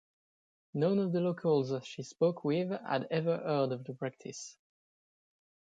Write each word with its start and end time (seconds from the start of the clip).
None 0.73 0.97
of 0.97 1.11
the 1.13 1.21
locals 1.21 1.85
she 1.85 2.01
spoke 2.01 2.43
with 2.43 2.71
had 2.71 3.07
ever 3.11 3.37
heard 3.37 3.71
of 3.71 3.83
the 3.83 3.93
practice. 3.93 4.57